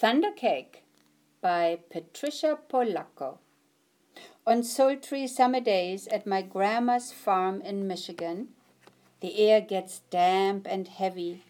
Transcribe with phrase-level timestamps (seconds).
[0.00, 0.84] Thunder Cake
[1.40, 3.38] by Patricia Polacco.
[4.46, 8.50] On sultry summer days at my grandma's farm in Michigan,
[9.18, 11.42] the air gets damp and heavy.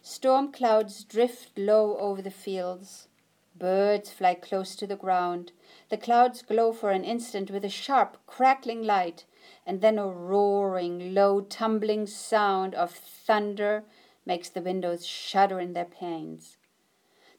[0.00, 3.08] Storm clouds drift low over the fields.
[3.54, 5.52] Birds fly close to the ground.
[5.90, 9.26] The clouds glow for an instant with a sharp, crackling light,
[9.66, 13.84] and then a roaring, low, tumbling sound of thunder
[14.24, 16.56] makes the windows shudder in their panes.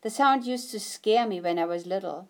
[0.05, 2.30] The sound used to scare me when I was little.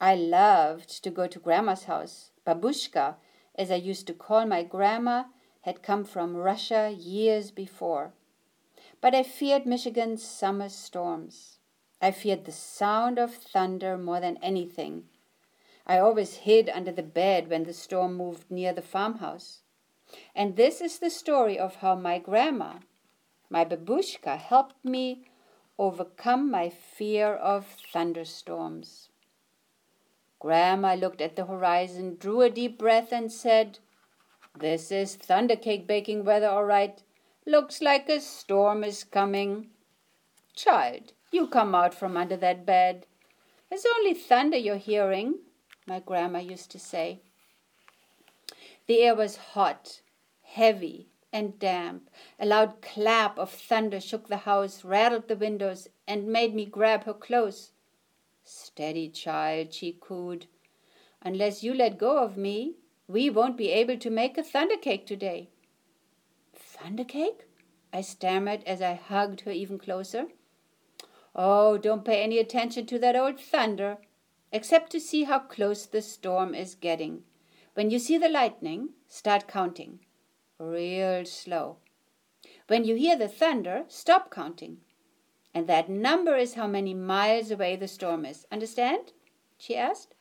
[0.00, 2.30] I loved to go to Grandma's house.
[2.46, 3.16] Babushka,
[3.56, 5.24] as I used to call my grandma,
[5.60, 8.14] had come from Russia years before.
[9.02, 11.58] But I feared Michigan's summer storms.
[12.00, 15.04] I feared the sound of thunder more than anything.
[15.86, 19.60] I always hid under the bed when the storm moved near the farmhouse.
[20.34, 22.76] And this is the story of how my grandma,
[23.50, 25.26] my babushka, helped me
[25.78, 29.08] overcome my fear of thunderstorms.
[30.38, 33.78] Grandma looked at the horizon, drew a deep breath, and said,
[34.58, 37.02] This is thundercake baking weather, all right.
[37.46, 39.68] Looks like a storm is coming.
[40.54, 43.06] Child, you come out from under that bed.
[43.70, 45.40] It's only thunder you're hearing,
[45.86, 47.20] my grandma used to say.
[48.86, 50.02] The air was hot,
[50.42, 52.08] heavy, and damp.
[52.38, 57.04] A loud clap of thunder shook the house, rattled the windows, and made me grab
[57.04, 57.72] her close.
[58.44, 60.46] Steady, child, she cooed.
[61.20, 62.76] Unless you let go of me,
[63.08, 65.50] we won't be able to make a thunder cake today.
[66.54, 67.48] Thunder cake?
[67.92, 70.26] I stammered as I hugged her even closer.
[71.34, 73.98] Oh, don't pay any attention to that old thunder,
[74.52, 77.24] except to see how close the storm is getting.
[77.74, 79.98] When you see the lightning, start counting
[80.58, 81.76] real slow.
[82.66, 84.78] When you hear the thunder, stop counting.
[85.52, 88.46] And that number is how many miles away the storm is.
[88.50, 89.12] Understand?
[89.58, 90.14] she asked.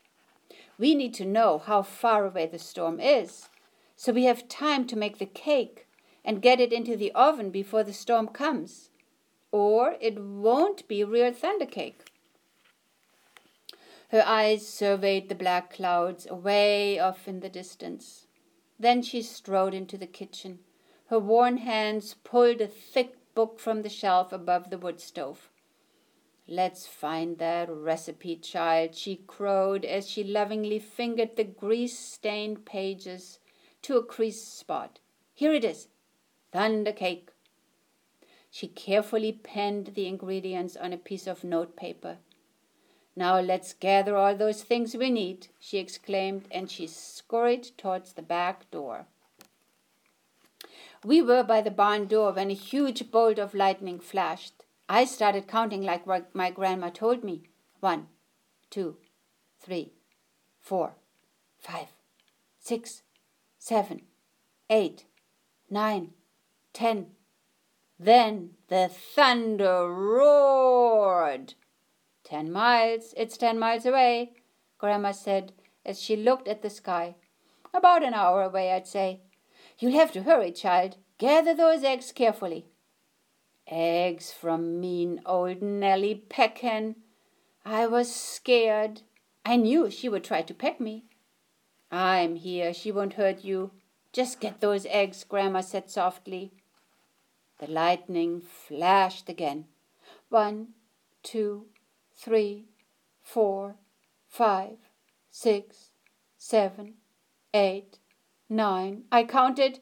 [0.78, 3.50] We need to know how far away the storm is,
[3.96, 5.88] so we have time to make the cake
[6.26, 8.90] and get it into the oven before the storm comes.
[9.52, 12.10] Or it won't be real thunder cake.
[14.10, 18.28] Her eyes surveyed the black clouds away off in the distance.
[18.80, 20.60] Then she strode into the kitchen.
[21.08, 25.50] Her worn hands pulled a thick book from the shelf above the wood stove.
[26.48, 33.40] Let's find that recipe, child, she crowed as she lovingly fingered the grease stained pages
[33.84, 35.00] to a creased spot.
[35.34, 35.88] Here it is
[36.52, 37.30] thunder cake.
[38.52, 42.18] She carefully penned the ingredients on a piece of note paper.
[43.16, 48.22] Now let's gather all those things we need, she exclaimed, and she scurried towards the
[48.24, 49.06] back door.
[51.04, 54.64] We were by the barn door when a huge bolt of lightning flashed.
[54.90, 57.44] I started counting like my grandma told me.
[57.82, 58.08] One,
[58.70, 58.98] two,
[59.60, 59.94] three,
[60.62, 60.96] four,
[61.60, 61.90] five,
[62.60, 63.04] six,
[63.60, 64.02] seven,
[64.70, 65.06] eight,
[65.70, 66.12] nine,
[66.72, 67.08] ten.
[68.00, 71.54] Then the thunder roared.
[72.34, 73.14] Ten miles.
[73.16, 74.32] It's ten miles away,
[74.80, 75.54] Grandma said
[75.86, 77.14] as she looked at the sky.
[77.76, 79.22] About an hour away, I'd say.
[79.78, 80.98] You'll have to hurry, child.
[81.20, 82.66] Gather those eggs carefully.
[83.68, 86.96] Eggs from mean old Nellie Peckhen.
[87.64, 89.04] I was scared.
[89.46, 91.04] I knew she would try to peck me.
[91.92, 92.74] I'm here.
[92.74, 93.70] She won't hurt you.
[94.12, 96.52] Just get those eggs, Grandma said softly.
[97.60, 99.66] The lightning flashed again.
[100.30, 100.70] One,
[101.22, 101.68] two,
[102.16, 102.66] three,
[103.22, 103.76] four,
[104.28, 104.78] five,
[105.30, 105.92] six,
[106.38, 106.96] seven,
[107.54, 108.00] eight,
[108.50, 109.04] nine.
[109.12, 109.80] I counted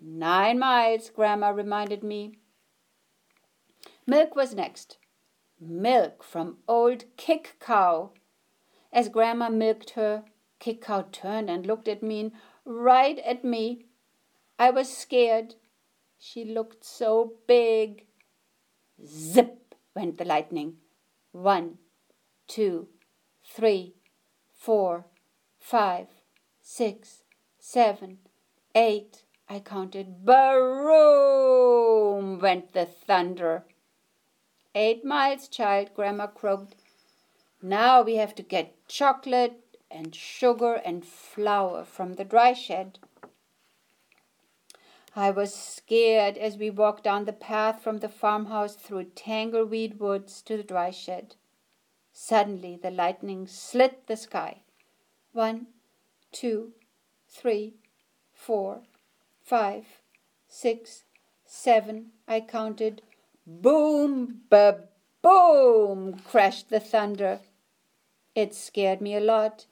[0.00, 2.38] nine miles, Grandma reminded me.
[4.06, 4.98] Milk was next.
[5.60, 8.12] Milk from old Kick Cow.
[8.92, 10.24] As Grandma milked her,
[10.58, 12.32] Kick Cow turned and looked at me,
[12.64, 13.84] right at me.
[14.58, 15.54] I was scared.
[16.18, 18.06] She looked so big.
[19.06, 20.78] Zip went the lightning.
[21.32, 21.78] One,
[22.46, 22.88] two,
[23.44, 23.94] three,
[24.54, 25.06] four,
[25.58, 26.08] five,
[26.60, 27.22] six,
[27.58, 28.18] seven,
[28.74, 29.24] eight.
[29.48, 30.24] I counted.
[30.24, 32.38] Boom!
[32.38, 33.64] went the thunder.
[34.74, 36.74] Eight miles, child, Grandma croaked.
[37.62, 42.98] Now we have to get chocolate and sugar and flour from the dry shed.
[45.16, 50.42] I was scared as we walked down the path from the farmhouse through tangleweed woods
[50.42, 51.34] to the dry shed.
[52.12, 54.62] Suddenly the lightning slit the sky.
[55.32, 55.68] One,
[56.32, 56.72] two,
[57.28, 57.74] three,
[58.32, 58.82] four,
[59.42, 59.86] five,
[60.46, 61.04] six,
[61.44, 63.02] seven, I counted.
[63.46, 64.88] Boom, ba
[65.20, 66.20] Boom!
[66.20, 67.40] crashed the thunder.
[68.34, 69.66] It scared me a lot,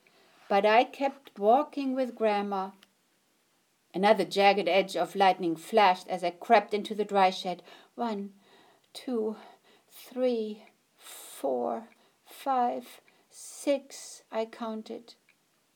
[0.49, 2.71] but I kept walking with Grandma.
[3.97, 7.63] Another jagged edge of lightning flashed as I crept into the dry shed.
[7.95, 8.35] One,
[8.93, 9.37] two,
[9.91, 10.65] three,
[10.99, 11.89] four,
[12.27, 13.01] five,
[13.31, 15.15] six, I counted.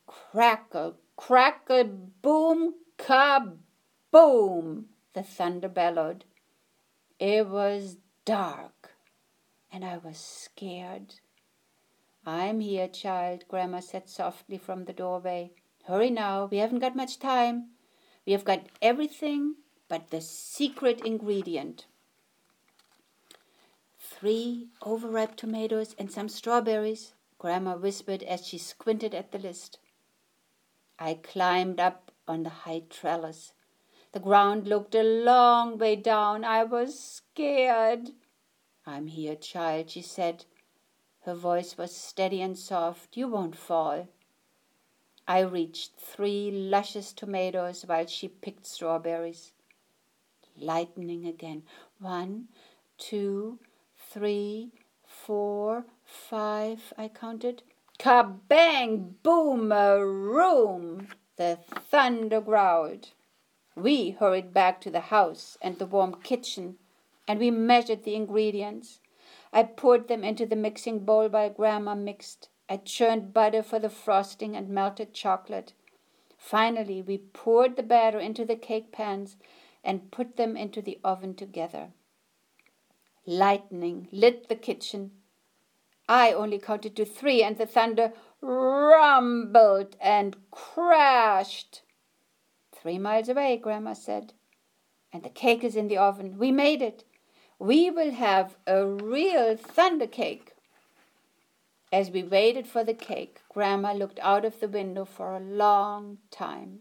[0.07, 1.85] Crackle, crackle,
[2.21, 4.85] boom, kaboom,
[5.15, 6.27] the thunder bellowed.
[7.19, 7.97] It was
[8.27, 8.97] dark,
[9.73, 11.15] and I was scared.
[12.27, 15.53] I'm here, child, Grandma said softly from the doorway.
[15.85, 17.71] Hurry now, we haven't got much time.
[18.27, 19.57] We have got everything
[19.89, 21.87] but the secret ingredient.
[23.99, 29.79] Three overripe tomatoes and some strawberries, Grandma whispered as she squinted at the list.
[30.99, 33.53] I climbed up on the high trellis.
[34.13, 36.45] The ground looked a long way down.
[36.45, 38.11] I was scared.
[38.85, 40.45] I'm here, child, she said.
[41.21, 43.17] Her voice was steady and soft.
[43.17, 44.09] You won't fall.
[45.31, 49.53] I reached three luscious tomatoes while she picked strawberries.
[50.59, 51.63] Lightning again.
[52.01, 52.49] One,
[52.99, 53.61] two,
[53.97, 54.73] three,
[55.07, 57.63] four, five, I counted.
[58.01, 61.07] Kabang, boom, a room,
[61.37, 63.11] the thunder growled.
[63.77, 66.75] We hurried back to the house and the warm kitchen,
[67.29, 68.99] and we measured the ingredients.
[69.53, 72.49] I poured them into the mixing bowl while Grandma mixed.
[72.71, 75.75] I churned butter for the frosting and melted chocolate.
[76.39, 79.37] Finally, we poured the batter into the cake pans
[79.85, 81.89] and put them into the oven together.
[83.27, 85.11] Lightning lit the kitchen
[86.11, 91.83] I only counted to three, and the thunder rumbled and crashed.
[92.73, 94.33] Three miles away, Grandma said.
[95.13, 96.37] And the cake is in the oven.
[96.37, 97.05] We made it.
[97.61, 100.50] We will have a real thunder cake.
[101.93, 106.19] As we waited for the cake, Grandma looked out of the window for a long
[106.31, 106.81] time.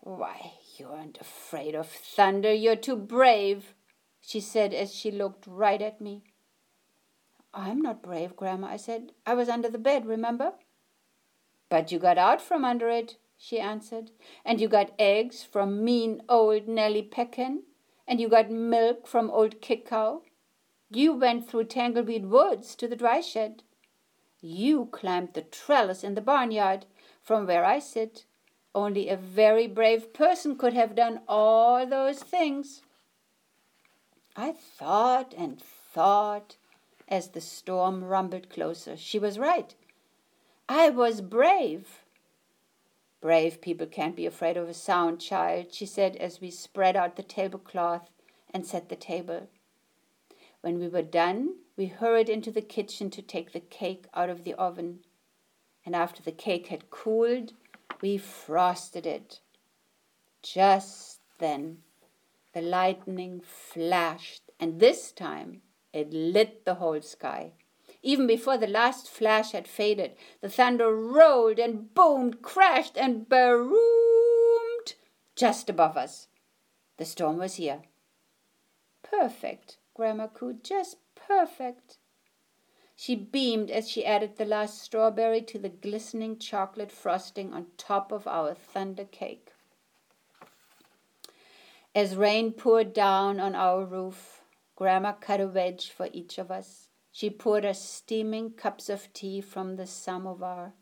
[0.00, 2.52] Why, you aren't afraid of thunder.
[2.52, 3.74] You're too brave,
[4.22, 6.22] she said as she looked right at me.
[7.52, 9.12] I'm not brave, Grandma, I said.
[9.26, 10.52] I was under the bed, remember?
[11.68, 14.10] But you got out from under it, she answered.
[14.42, 17.64] And you got eggs from mean old Nellie Peckhen,
[18.06, 20.22] and you got milk from old Kick Cow.
[20.90, 23.62] You went through Tangleweed Woods to the dry shed.
[24.40, 26.86] You climbed the trellis in the barnyard
[27.22, 28.24] from where I sit.
[28.74, 32.82] Only a very brave person could have done all those things.
[34.36, 36.56] I thought and thought
[37.08, 38.96] as the storm rumbled closer.
[38.96, 39.74] She was right.
[40.68, 42.04] I was brave.
[43.20, 47.16] Brave people can't be afraid of a sound, child, she said as we spread out
[47.16, 48.10] the tablecloth
[48.54, 49.48] and set the table.
[50.60, 54.44] When we were done, we hurried into the kitchen to take the cake out of
[54.44, 55.00] the oven.
[55.86, 57.52] And after the cake had cooled,
[58.00, 59.40] we frosted it.
[60.42, 61.78] Just then,
[62.52, 65.62] the lightning flashed, and this time
[65.92, 67.52] it lit the whole sky.
[68.02, 74.94] Even before the last flash had faded, the thunder rolled and boomed, crashed and boomed
[75.38, 76.28] just above us.
[76.96, 77.82] The storm was here.
[79.02, 81.98] Perfect, Grandma cooed, just perfect.
[82.94, 88.12] She beamed as she added the last strawberry to the glistening chocolate frosting on top
[88.12, 89.50] of our thunder cake.
[91.96, 94.42] As rain poured down on our roof,
[94.76, 96.86] Grandma cut a wedge for each of us.
[97.10, 100.74] She poured us steaming cups of tea from the samovar.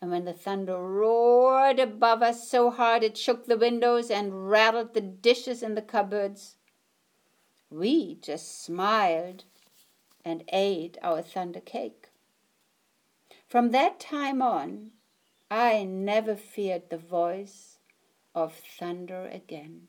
[0.00, 4.94] And when the thunder roared above us so hard it shook the windows and rattled
[4.94, 6.56] the dishes in the cupboards,
[7.74, 9.44] we just smiled
[10.24, 12.10] and ate our thunder cake.
[13.48, 14.92] From that time on,
[15.50, 17.78] I never feared the voice
[18.34, 19.88] of thunder again.